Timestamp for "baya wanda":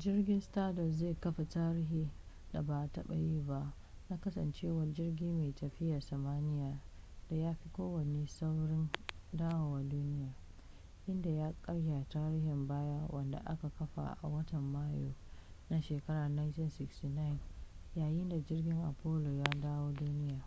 12.68-13.38